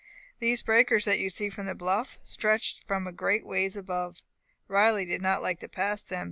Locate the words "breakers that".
0.63-1.19